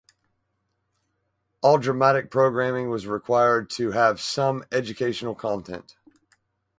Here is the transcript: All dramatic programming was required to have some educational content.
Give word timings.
All 1.61 1.77
dramatic 1.77 2.31
programming 2.31 2.89
was 2.89 3.05
required 3.05 3.69
to 3.77 3.91
have 3.91 4.19
some 4.19 4.65
educational 4.71 5.35
content. 5.35 5.95